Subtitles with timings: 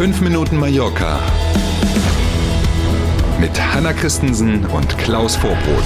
[0.00, 1.20] 5 Minuten Mallorca
[3.38, 5.84] mit Hanna Christensen und Klaus Vorbrot.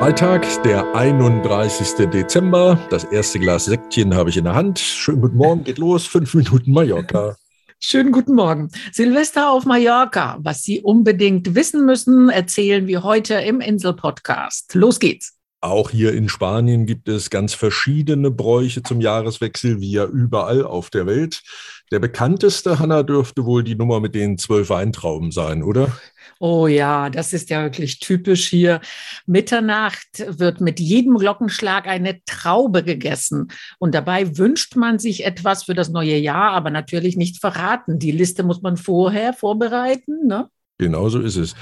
[0.00, 2.10] Freitag, der 31.
[2.10, 2.76] Dezember.
[2.90, 4.80] Das erste Glas Sektchen habe ich in der Hand.
[4.80, 6.08] Schönen guten Morgen, geht los.
[6.08, 7.36] Fünf Minuten Mallorca.
[7.78, 8.68] Schönen guten Morgen.
[8.90, 10.38] Silvester auf Mallorca.
[10.40, 14.74] Was Sie unbedingt wissen müssen, erzählen wir heute im Insel-Podcast.
[14.74, 15.38] Los geht's.
[15.64, 20.90] Auch hier in Spanien gibt es ganz verschiedene Bräuche zum Jahreswechsel, wie ja überall auf
[20.90, 21.42] der Welt.
[21.90, 25.90] Der bekannteste, Hanna, dürfte wohl die Nummer mit den zwölf Weintrauben sein, oder?
[26.38, 28.82] Oh ja, das ist ja wirklich typisch hier.
[29.24, 33.48] Mitternacht wird mit jedem Glockenschlag eine Traube gegessen.
[33.78, 37.98] Und dabei wünscht man sich etwas für das neue Jahr, aber natürlich nicht verraten.
[37.98, 40.26] Die Liste muss man vorher vorbereiten.
[40.26, 40.50] Ne?
[40.76, 41.54] Genau so ist es.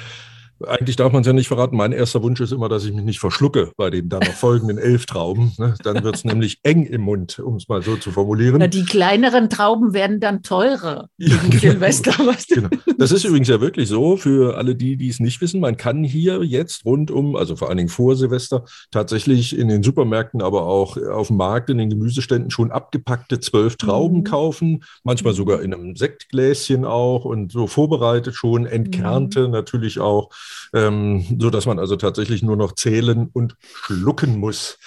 [0.66, 1.76] Eigentlich darf man es ja nicht verraten.
[1.76, 4.78] Mein erster Wunsch ist immer, dass ich mich nicht verschlucke bei den dann noch folgenden
[4.92, 5.52] elf Trauben.
[5.58, 5.74] Ne?
[5.82, 8.56] Dann wird es nämlich eng im Mund, um es mal so zu formulieren.
[8.58, 11.08] Na, die kleineren Trauben werden dann teurer.
[11.18, 11.58] Ja, genau.
[11.58, 12.12] Silvester.
[12.48, 12.68] Genau.
[12.98, 15.60] Das ist übrigens ja wirklich so für alle die, die es nicht wissen.
[15.60, 19.82] Man kann hier jetzt rund um, also vor allen Dingen vor Silvester, tatsächlich in den
[19.82, 24.24] Supermärkten, aber auch auf dem Markt, in den Gemüseständen schon abgepackte zwölf Trauben mhm.
[24.24, 24.84] kaufen.
[25.04, 29.52] Manchmal sogar in einem Sektgläschen auch und so vorbereitet schon, entkernte mhm.
[29.52, 30.30] natürlich auch
[30.74, 34.78] ähm, so dass man also tatsächlich nur noch zählen und schlucken muss.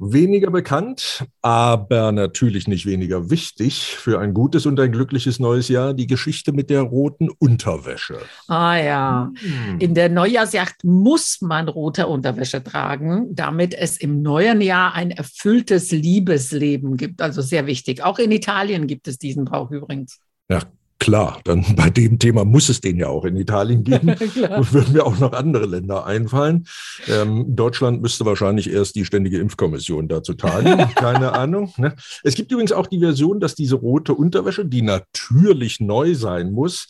[0.00, 5.92] Weniger bekannt, aber natürlich nicht weniger wichtig für ein gutes und ein glückliches neues Jahr,
[5.92, 8.18] die Geschichte mit der roten Unterwäsche.
[8.46, 9.80] Ah ja, hm.
[9.80, 15.90] in der Neujahrsjacht muss man rote Unterwäsche tragen, damit es im neuen Jahr ein erfülltes
[15.90, 17.20] Liebesleben gibt.
[17.20, 18.04] Also sehr wichtig.
[18.04, 20.20] Auch in Italien gibt es diesen Brauch übrigens.
[20.48, 20.60] Ja,
[20.98, 24.08] Klar, dann bei dem Thema muss es den ja auch in Italien geben.
[24.56, 26.66] und würden mir auch noch andere Länder einfallen.
[27.06, 30.88] Ähm, Deutschland müsste wahrscheinlich erst die ständige Impfkommission dazu tagen.
[30.94, 31.72] Keine Ahnung.
[31.76, 31.94] Ne?
[32.22, 36.88] Es gibt übrigens auch die Version, dass diese rote Unterwäsche, die natürlich neu sein muss,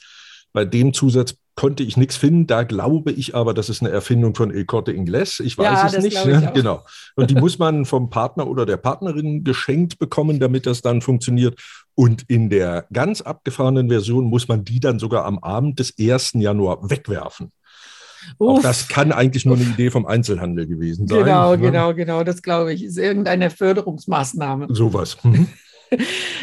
[0.52, 2.46] bei dem Zusatz konnte ich nichts finden.
[2.46, 5.42] Da glaube ich aber, das ist eine Erfindung von El Corte Inglés.
[5.42, 6.24] Ich weiß ja, es nicht.
[6.24, 6.52] Ne?
[6.54, 6.84] Genau.
[7.16, 11.58] Und die muss man vom Partner oder der Partnerin geschenkt bekommen, damit das dann funktioniert.
[11.98, 16.34] Und in der ganz abgefahrenen Version muss man die dann sogar am Abend des 1.
[16.34, 17.50] Januar wegwerfen.
[18.38, 18.58] Uff.
[18.58, 21.24] Auch das kann eigentlich nur eine Idee vom Einzelhandel gewesen sein.
[21.24, 21.58] Genau, ne?
[21.58, 22.84] genau, genau, das glaube ich.
[22.84, 24.68] Ist irgendeine Förderungsmaßnahme.
[24.70, 25.18] Sowas.
[25.24, 25.48] Mhm.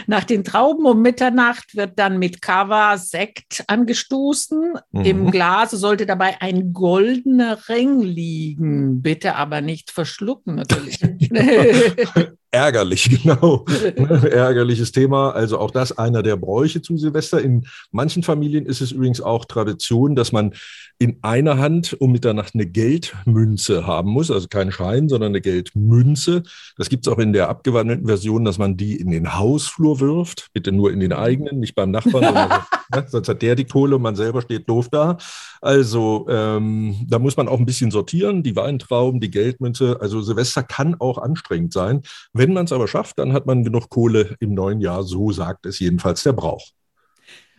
[0.08, 4.74] Nach den Trauben um Mitternacht wird dann mit Kava Sekt angestoßen.
[4.92, 5.06] Mhm.
[5.06, 9.02] Im Glas sollte dabei ein goldener Ring liegen.
[9.02, 11.00] Bitte aber nicht verschlucken, natürlich.
[12.56, 13.66] Ärgerlich, genau.
[13.98, 15.32] Ärgerliches Thema.
[15.32, 17.42] Also auch das einer der Bräuche zu Silvester.
[17.42, 20.54] In manchen Familien ist es übrigens auch Tradition, dass man
[20.98, 24.32] in einer Hand um Mitternacht eine Geldmünze haben muss.
[24.32, 26.44] Also kein Schein, sondern eine Geldmünze.
[26.78, 30.48] Das gibt es auch in der abgewandelten Version, dass man die in den Hausflur wirft.
[30.54, 32.24] Bitte nur in den eigenen, nicht beim Nachbarn.
[32.24, 32.50] sondern,
[32.94, 33.06] ne?
[33.08, 35.18] Sonst hat der die Kohle und man selber steht doof da.
[35.62, 38.44] Also ähm, da muss man auch ein bisschen sortieren.
[38.44, 39.98] Die Weintrauben, die Geldmünze.
[40.00, 42.02] Also Silvester kann auch anstrengend sein.
[42.32, 45.02] Wenn wenn man es aber schafft, dann hat man genug Kohle im neuen Jahr.
[45.02, 46.70] So sagt es jedenfalls der Brauch.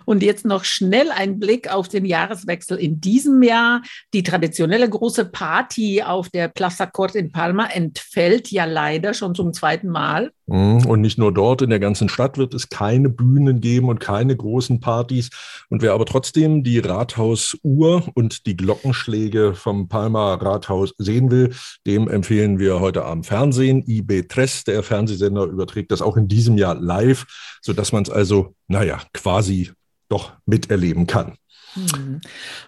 [0.06, 3.82] Und jetzt noch schnell ein Blick auf den Jahreswechsel in diesem Jahr.
[4.14, 9.52] Die traditionelle große Party auf der Plaza Cort in Palma entfällt ja leider schon zum
[9.52, 10.30] zweiten Mal.
[10.46, 10.86] Mhm.
[10.86, 14.36] Und nicht nur dort, in der ganzen Stadt wird es keine Bühnen geben und keine
[14.36, 15.30] großen Partys.
[15.70, 21.52] Und wer aber trotzdem die Rathausuhr und die Glockenschläge vom Palma Rathaus sehen will,
[21.86, 23.84] dem empfehlen wir heute Abend Fernsehen.
[23.84, 27.26] IB3, der Fernsehsender, überträgt das auch in diesem Jahr live,
[27.60, 29.72] sodass man es also, naja, quasi
[30.08, 31.36] doch miterleben kann.
[31.76, 32.20] Mhm.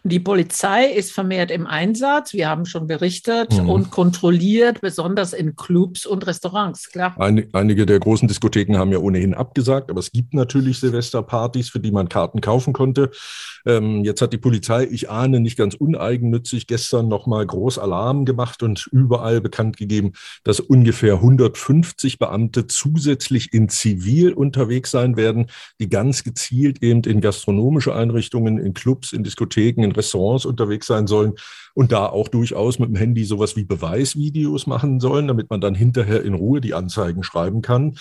[0.04, 2.32] Die Polizei ist vermehrt im Einsatz.
[2.32, 3.68] Wir haben schon berichtet mhm.
[3.68, 6.90] und kontrolliert, besonders in Clubs und Restaurants.
[6.90, 7.14] Klar.
[7.18, 11.80] Ein, einige der großen Diskotheken haben ja ohnehin abgesagt, aber es gibt natürlich Silvesterpartys, für
[11.80, 13.10] die man Karten kaufen konnte.
[13.66, 18.62] Ähm, jetzt hat die Polizei, ich ahne, nicht ganz uneigennützig gestern nochmal groß Alarm gemacht
[18.62, 20.12] und überall bekannt gegeben,
[20.44, 25.46] dass ungefähr 150 Beamte zusätzlich in Zivil unterwegs sein werden,
[25.80, 30.86] die ganz gezielt eben in gastronomische Einrichtungen, in Clubs Clubs, in Diskotheken, in Restaurants unterwegs
[30.86, 31.34] sein sollen
[31.74, 35.74] und da auch durchaus mit dem Handy sowas wie Beweisvideos machen sollen, damit man dann
[35.74, 37.96] hinterher in Ruhe die Anzeigen schreiben kann.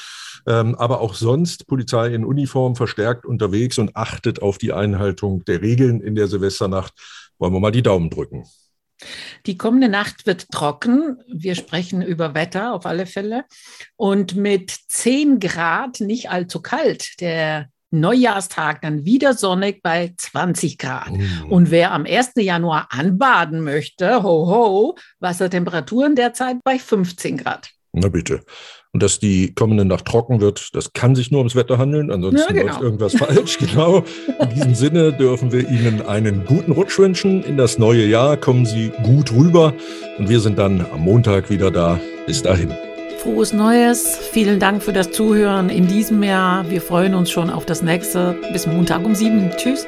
[0.47, 5.61] Ähm, aber auch sonst Polizei in Uniform verstärkt unterwegs und achtet auf die Einhaltung der
[5.61, 6.93] Regeln in der Silvesternacht.
[7.37, 8.45] Wollen wir mal die Daumen drücken.
[9.45, 11.19] Die kommende Nacht wird trocken.
[11.31, 13.45] Wir sprechen über Wetter auf alle Fälle.
[13.95, 17.21] Und mit 10 Grad nicht allzu kalt.
[17.21, 21.11] Der Neujahrstag dann wieder sonnig bei 20 Grad.
[21.11, 21.51] Mm.
[21.51, 22.31] Und wer am 1.
[22.35, 27.71] Januar anbaden möchte, ho ho, Wassertemperaturen derzeit bei 15 Grad.
[27.93, 28.41] Na bitte.
[28.93, 32.09] Und dass die kommende Nacht trocken wird, das kann sich nur ums Wetter handeln.
[32.09, 32.73] Ansonsten ja, genau.
[32.73, 33.57] läuft irgendwas falsch.
[33.67, 34.03] Genau.
[34.39, 38.37] In diesem Sinne dürfen wir Ihnen einen guten Rutsch wünschen in das neue Jahr.
[38.37, 39.73] Kommen Sie gut rüber.
[40.17, 41.99] Und wir sind dann am Montag wieder da.
[42.25, 42.73] Bis dahin.
[43.19, 44.17] Frohes Neues.
[44.31, 46.69] Vielen Dank für das Zuhören in diesem Jahr.
[46.69, 48.35] Wir freuen uns schon auf das nächste.
[48.53, 49.51] Bis Montag um sieben.
[49.57, 49.85] Tschüss.